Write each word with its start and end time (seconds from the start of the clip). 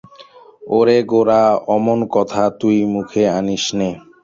ওরে 0.69 0.97
গোরা, 1.11 1.43
অমন 1.75 1.99
কথা 2.15 2.43
তুই 2.59 2.77
মুখে 2.93 3.23
আনিস 3.37 3.65
নে। 3.79 3.89